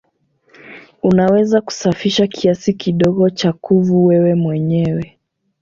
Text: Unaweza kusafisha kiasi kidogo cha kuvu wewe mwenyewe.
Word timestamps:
Unaweza 1.03 1.61
kusafisha 1.61 2.27
kiasi 2.27 2.73
kidogo 2.73 3.29
cha 3.29 3.53
kuvu 3.53 4.05
wewe 4.05 4.35
mwenyewe. 4.35 5.17